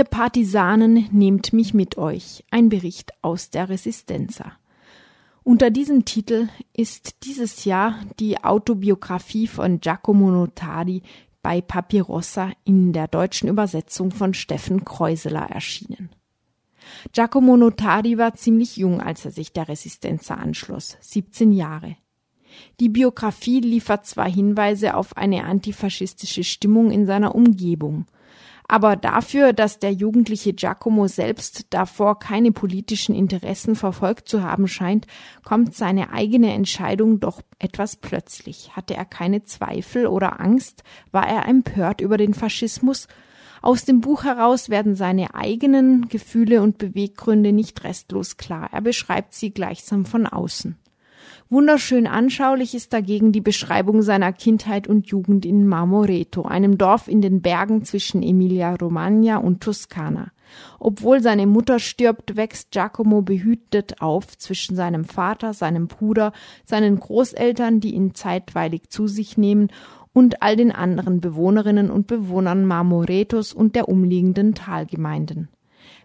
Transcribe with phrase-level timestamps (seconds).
[0.00, 2.42] Ihr Partisanen, nehmt mich mit euch.
[2.50, 4.52] Ein Bericht aus der Resistenza.
[5.42, 11.02] Unter diesem Titel ist dieses Jahr die Autobiografie von Giacomo Notari
[11.42, 16.08] bei Papirossa in der deutschen Übersetzung von Steffen Kreuseler erschienen.
[17.12, 21.96] Giacomo Notari war ziemlich jung, als er sich der Resistenza anschloss, 17 Jahre.
[22.80, 28.06] Die Biografie liefert zwar Hinweise auf eine antifaschistische Stimmung in seiner Umgebung,
[28.70, 35.08] aber dafür, dass der jugendliche Giacomo selbst davor keine politischen Interessen verfolgt zu haben scheint,
[35.42, 38.76] kommt seine eigene Entscheidung doch etwas plötzlich.
[38.76, 40.84] Hatte er keine Zweifel oder Angst?
[41.10, 43.08] War er empört über den Faschismus?
[43.60, 48.68] Aus dem Buch heraus werden seine eigenen Gefühle und Beweggründe nicht restlos klar.
[48.70, 50.78] Er beschreibt sie gleichsam von außen.
[51.52, 57.22] Wunderschön anschaulich ist dagegen die Beschreibung seiner Kindheit und Jugend in Marmoreto, einem Dorf in
[57.22, 60.30] den Bergen zwischen Emilia-Romagna und Toskana.
[60.78, 66.32] Obwohl seine Mutter stirbt, wächst Giacomo behütet auf zwischen seinem Vater, seinem Bruder,
[66.64, 69.72] seinen Großeltern, die ihn zeitweilig zu sich nehmen,
[70.12, 75.48] und all den anderen Bewohnerinnen und Bewohnern Marmoretos und der umliegenden Talgemeinden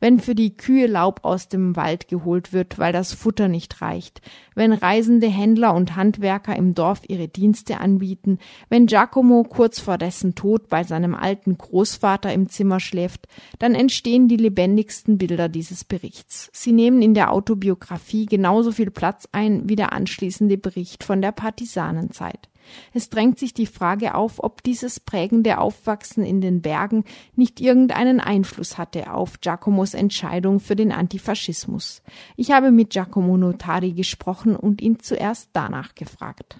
[0.00, 4.20] wenn für die Kühe Laub aus dem Wald geholt wird, weil das Futter nicht reicht,
[4.54, 10.34] wenn reisende Händler und Handwerker im Dorf ihre Dienste anbieten, wenn Giacomo kurz vor dessen
[10.34, 13.26] Tod bei seinem alten Großvater im Zimmer schläft,
[13.58, 16.50] dann entstehen die lebendigsten Bilder dieses Berichts.
[16.52, 21.32] Sie nehmen in der Autobiografie genauso viel Platz ein wie der anschließende Bericht von der
[21.32, 22.49] Partisanenzeit.
[22.92, 27.04] Es drängt sich die Frage auf, ob dieses prägende Aufwachsen in den Bergen
[27.36, 32.02] nicht irgendeinen Einfluss hatte auf Giacomos Entscheidung für den Antifaschismus.
[32.36, 36.56] Ich habe mit Giacomo Notari gesprochen und ihn zuerst danach gefragt.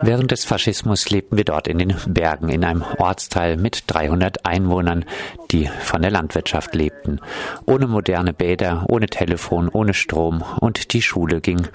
[0.00, 5.04] Während des Faschismus lebten wir dort in den Bergen, in einem Ortsteil mit 300 Einwohnern,
[5.50, 7.20] die von der Landwirtschaft lebten.
[7.66, 11.66] Ohne moderne Bäder, ohne Telefon, ohne Strom und die Schule ging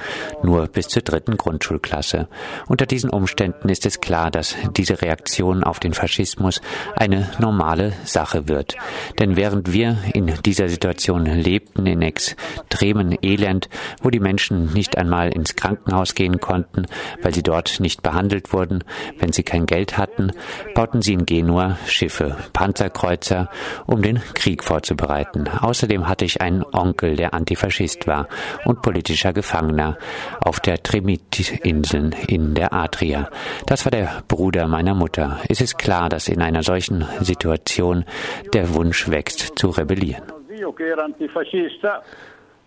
[0.44, 2.28] nur bis zur dritten Grundschulklasse.
[2.68, 6.62] Unter diesen Umständen ist es klar, dass diese Reaktion auf den Faschismus
[6.96, 8.76] eine normale Sache wird.
[9.20, 13.70] Denn während wir in dieser Situation lebten, in extremen Elend,
[14.02, 16.86] wo die Menschen nicht einmal ins Krankenhaus Krankenhaus gehen konnten,
[17.22, 18.84] weil sie dort nicht behandelt wurden,
[19.20, 20.32] wenn sie kein Geld hatten,
[20.76, 23.50] bauten sie in Genua Schiffe, Panzerkreuzer,
[23.88, 25.48] um den Krieg vorzubereiten.
[25.48, 28.28] Außerdem hatte ich einen Onkel, der Antifaschist war
[28.66, 29.98] und politischer Gefangener
[30.40, 33.30] auf der Tremit-Inseln in der Adria.
[33.66, 35.40] Das war der Bruder meiner Mutter.
[35.50, 38.06] Es ist klar, dass in einer solchen Situation
[38.54, 40.24] der Wunsch wächst, zu rebellieren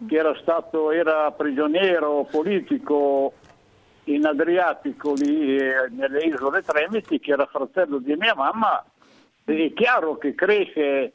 [0.06, 3.32] che era stato era prigioniero politico
[4.04, 8.84] in Adriatico lì eh, nelle isole Tremiti, che era fratello di mia mamma,
[9.44, 11.12] è chiaro che cresce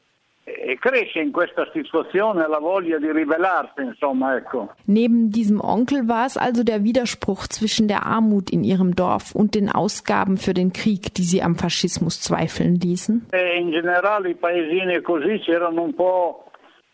[0.80, 4.70] cresce in questa Situation la voglia di ribellarsi, insomma, ecco.
[4.86, 9.56] Neben diesem Onkel war es also der Widerspruch zwischen der Armut in ihrem Dorf und
[9.56, 13.28] den Ausgaben für den Krieg, die sie am Faschismus zweifeln ließen.
[13.32, 16.49] E in generale i paesini così c'erano un po'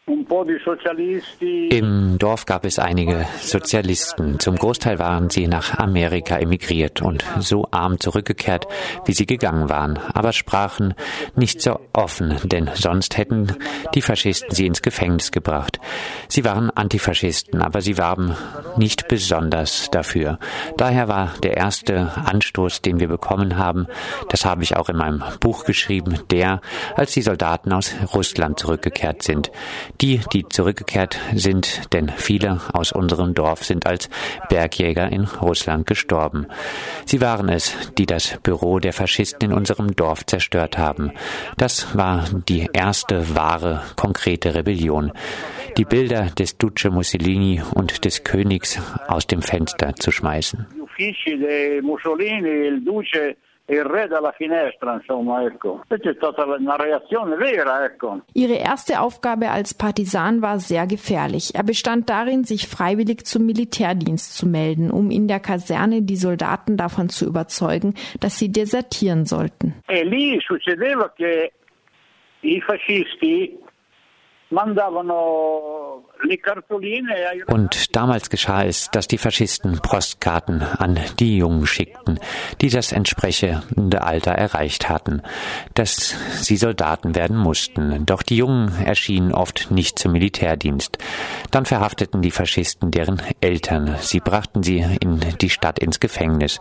[0.07, 0.27] Im
[2.19, 4.39] Dorf gab es einige Sozialisten.
[4.39, 8.67] Zum Großteil waren sie nach Amerika emigriert und so arm zurückgekehrt,
[9.05, 10.93] wie sie gegangen waren, aber sprachen
[11.35, 13.55] nicht so offen, denn sonst hätten
[13.95, 15.79] die Faschisten sie ins Gefängnis gebracht.
[16.27, 18.35] Sie waren Antifaschisten, aber sie warben
[18.77, 20.37] nicht besonders dafür.
[20.77, 23.87] Daher war der erste Anstoß, den wir bekommen haben,
[24.29, 26.61] das habe ich auch in meinem Buch geschrieben, der,
[26.95, 29.49] als die Soldaten aus Russland zurückgekehrt sind.
[30.01, 34.09] Die, die zurückgekehrt sind, denn viele aus unserem Dorf sind als
[34.49, 36.47] Bergjäger in Russland gestorben.
[37.05, 41.11] Sie waren es, die das Büro der Faschisten in unserem Dorf zerstört haben.
[41.57, 45.11] Das war die erste wahre, konkrete Rebellion.
[45.77, 50.65] Die Bilder des Duce Mussolini und des Königs aus dem Fenster zu schmeißen
[53.67, 55.83] il re dalla finestra, insomma, ecco.
[55.87, 58.21] Questa è stata una reazione vera, ecco.
[58.33, 61.55] Ihre erste Aufgabe als Partisan war sehr gefährlich.
[61.55, 66.77] Er bestand darin, sich freiwillig zum Militärdienst zu melden, um in der Kaserne die Soldaten
[66.77, 69.73] davon zu überzeugen, dass sie desertieren sollten.
[69.87, 71.51] E lì succedeva che
[72.41, 73.57] i fascisti
[74.49, 75.84] mandavano
[77.47, 82.19] Und damals geschah es, dass die Faschisten Postkarten an die Jungen schickten,
[82.61, 85.21] die das entsprechende Alter erreicht hatten,
[85.73, 88.05] dass sie Soldaten werden mussten.
[88.05, 90.97] Doch die Jungen erschienen oft nicht zum Militärdienst.
[91.51, 93.95] Dann verhafteten die Faschisten deren Eltern.
[93.99, 96.59] Sie brachten sie in die Stadt ins Gefängnis.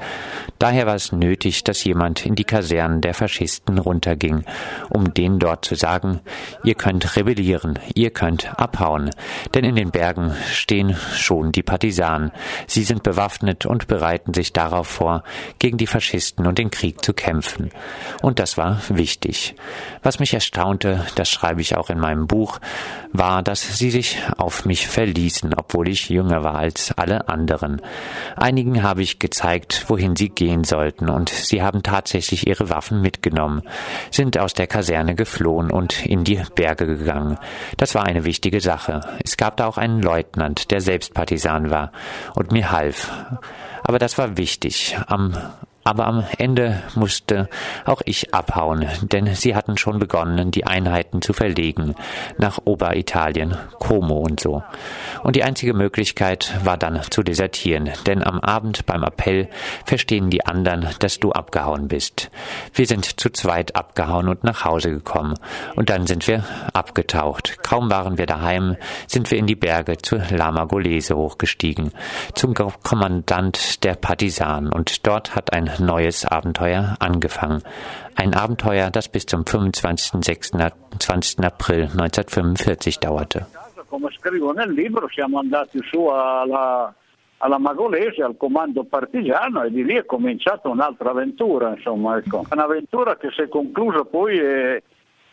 [0.58, 4.44] Daher war es nötig, dass jemand in die Kasernen der Faschisten runterging,
[4.90, 6.20] um denen dort zu sagen,
[6.64, 9.10] ihr könnt rebellieren, ihr könnt abhauen
[9.54, 12.32] denn in den Bergen stehen schon die Partisanen.
[12.66, 15.22] Sie sind bewaffnet und bereiten sich darauf vor,
[15.58, 17.70] gegen die Faschisten und den Krieg zu kämpfen.
[18.22, 19.54] Und das war wichtig.
[20.02, 22.58] Was mich erstaunte, das schreibe ich auch in meinem Buch,
[23.12, 27.80] war, dass sie sich auf mich verließen, obwohl ich jünger war als alle anderen.
[28.36, 33.62] Einigen habe ich gezeigt, wohin sie gehen sollten, und sie haben tatsächlich ihre Waffen mitgenommen,
[34.10, 37.38] sind aus der Kaserne geflohen und in die Berge gegangen.
[37.76, 39.00] Das war eine wichtige Sache.
[39.22, 41.92] Es gab da auch einen Leutnant, der selbst Partisan war
[42.34, 43.10] und mir half.
[43.82, 44.96] Aber das war wichtig.
[45.06, 45.36] Am
[45.84, 47.48] aber am Ende musste
[47.84, 51.94] auch ich abhauen, denn sie hatten schon begonnen, die Einheiten zu verlegen
[52.38, 54.62] nach Oberitalien, Como und so.
[55.22, 59.48] Und die einzige Möglichkeit war dann zu desertieren, denn am Abend beim Appell
[59.84, 62.30] verstehen die anderen, dass du abgehauen bist.
[62.72, 65.34] Wir sind zu zweit abgehauen und nach Hause gekommen.
[65.76, 67.62] Und dann sind wir abgetaucht.
[67.62, 68.76] Kaum waren wir daheim,
[69.06, 71.92] sind wir in die Berge zu Lama Golese hochgestiegen,
[72.34, 74.72] zum Kommandant der Partisanen.
[74.72, 77.62] Und dort hat ein neues Abenteuer angefangen.
[78.16, 80.24] Ein Abenteuer, das bis zum 25.
[80.24, 81.44] 26.
[81.44, 83.46] April 1945 dauerte.
[87.38, 92.44] Alla, Magolese, al comando partigiano e di lì è cominciata un'altra avventura, insomma, ecco.
[92.50, 94.82] Un'avventura che si è conclusa poi e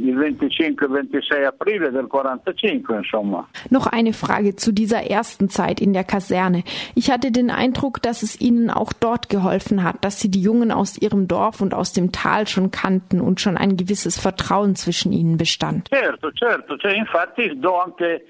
[0.01, 3.47] il 25 26 April del 45, insomma.
[3.69, 6.63] Noch eine Frage zu dieser ersten Zeit in der Kaserne.
[6.95, 10.71] Ich hatte den Eindruck, dass es Ihnen auch dort geholfen hat, dass Sie die Jungen
[10.71, 15.11] aus Ihrem Dorf und aus dem Tal schon kannten und schon ein gewisses Vertrauen zwischen
[15.13, 15.89] Ihnen bestand.
[15.89, 18.21] Certo, certo, cioè, infatti do anche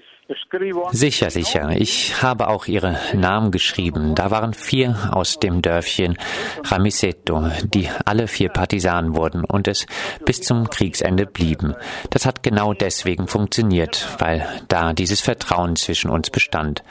[0.92, 1.72] Sicher, sicher.
[1.76, 4.16] Ich habe auch ihre Namen geschrieben.
[4.16, 6.18] Da waren vier aus dem Dörfchen
[6.64, 9.86] Ramiseto, die alle vier Partisanen wurden und es
[10.26, 11.76] bis zum Kriegsende blieben.
[12.12, 16.84] Das hat genau deswegen funktioniert, weil da dieses Vertrauen zwischen uns bestand.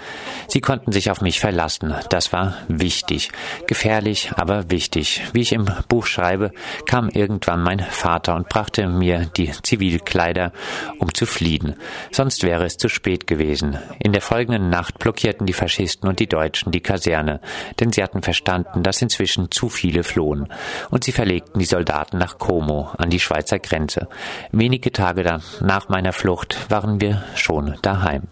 [0.48, 1.94] Sie konnten sich auf mich verlassen.
[2.10, 3.30] Das war wichtig.
[3.66, 5.22] Gefährlich, aber wichtig.
[5.32, 6.52] Wie ich im Buch schreibe,
[6.86, 10.52] kam irgendwann mein Vater und brachte mir die Zivilkleider,
[10.98, 11.76] um zu fliehen.
[12.10, 13.78] Sonst wäre es zu spät gewesen.
[13.98, 17.40] In der folgenden Nacht blockierten die Faschisten und die Deutschen die Kaserne,
[17.78, 20.52] denn sie hatten verstanden, dass inzwischen zu viele flohen.
[20.90, 24.08] Und sie verlegten die Soldaten nach Como, an die Schweizer Grenze.
[24.52, 25.22] Wenige Tage
[25.60, 28.24] nach meiner Flucht waren wir schon daheim.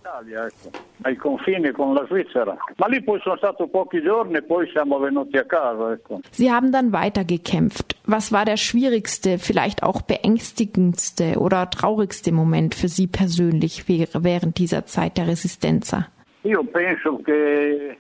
[1.03, 2.57] Ai confini con la Svizzera.
[2.77, 5.93] Ma lì poi sono stato pochi giorni e poi siamo venuti a casa.
[5.93, 6.21] Ecco.
[6.31, 7.97] Sie haben dann weitergekämpft.
[8.05, 14.87] Was war der schwierigste, vielleicht auch beängstigendste oder traurigste Moment für Sie persönlich während dieser
[14.87, 16.09] Zeit der Resistenza?
[16.43, 17.99] Io penso che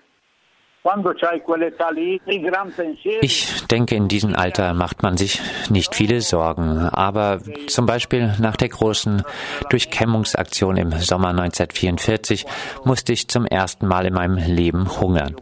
[3.20, 6.78] ich denke, in diesem Alter macht man sich nicht viele Sorgen.
[6.78, 9.22] Aber zum Beispiel nach der großen
[9.70, 12.46] Durchkämmungsaktion im Sommer 1944
[12.84, 15.36] musste ich zum ersten Mal in meinem Leben hungern.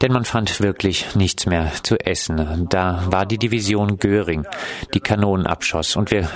[0.00, 2.66] Denn man fand wirklich nichts mehr zu essen.
[2.70, 4.46] Da war die Division Göring,
[4.94, 6.28] die Kanonen abschoss und wir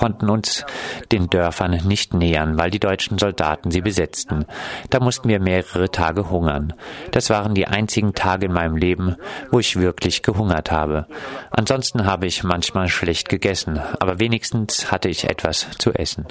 [0.00, 0.64] konnten uns
[1.12, 4.46] den Dörfern nicht nähern, weil die deutschen Soldaten sie besetzten.
[4.88, 6.72] Da mussten wir mehrere Tage hungern.
[7.10, 9.16] Das waren die einzigen Tage in meinem Leben,
[9.50, 11.06] wo ich wirklich gehungert habe.
[11.50, 16.26] Ansonsten habe ich manchmal schlecht gegessen, aber wenigstens hatte ich etwas zu essen.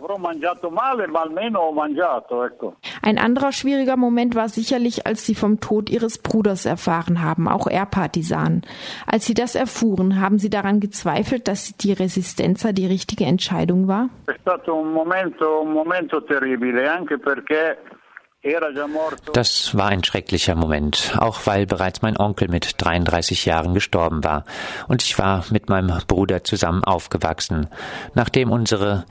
[3.03, 7.67] Ein anderer schwieriger Moment war sicherlich, als Sie vom Tod Ihres Bruders erfahren haben, auch
[7.67, 8.63] er Partisan.
[9.05, 13.87] Als Sie das erfuhren, haben Sie daran gezweifelt, dass die Resistenza die richtige Entscheidung Entscheidung
[13.89, 14.09] war?
[19.33, 24.45] Das war ein schrecklicher Moment, auch weil bereits mein Onkel mit 33 Jahren gestorben war
[24.87, 27.67] und ich war mit meinem Bruder zusammen aufgewachsen,
[28.15, 29.03] nachdem unsere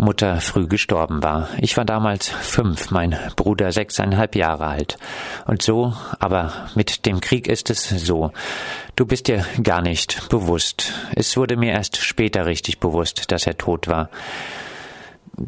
[0.00, 1.48] Mutter früh gestorben war.
[1.58, 4.96] Ich war damals fünf, mein Bruder sechseinhalb Jahre alt.
[5.46, 8.32] Und so, aber mit dem Krieg ist es so.
[8.96, 10.92] Du bist dir gar nicht bewusst.
[11.14, 14.08] Es wurde mir erst später richtig bewusst, dass er tot war.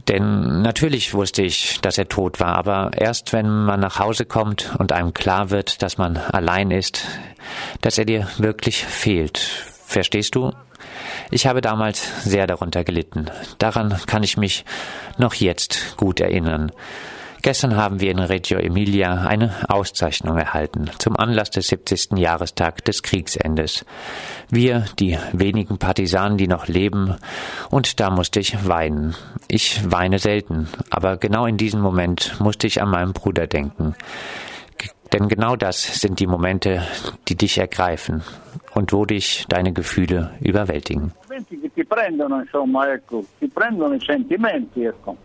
[0.09, 4.75] Denn natürlich wusste ich, dass er tot war, aber erst wenn man nach Hause kommt
[4.79, 7.07] und einem klar wird, dass man allein ist,
[7.83, 9.67] dass er dir wirklich fehlt.
[9.93, 10.53] Verstehst du?
[11.31, 13.27] Ich habe damals sehr darunter gelitten.
[13.59, 14.65] Daran kann ich mich
[15.19, 16.73] noch jetzt gut erinnern.
[17.43, 22.17] Gestern haben wir in Reggio Emilia eine Auszeichnung erhalten zum Anlass des 70.
[22.17, 23.85] Jahrestag des Kriegsendes.
[24.49, 27.17] Wir, die wenigen Partisanen, die noch leben,
[27.69, 29.15] und da musste ich weinen.
[29.47, 33.95] Ich weine selten, aber genau in diesem Moment musste ich an meinen Bruder denken.
[35.13, 36.83] Denn genau das sind die Momente,
[37.29, 38.23] die dich ergreifen
[38.75, 41.13] und wo dich deine Gefühle überwältigen.
[41.75, 45.17] Ti prendono, insomma, ecco, ti prendono i sentimenti, ecco.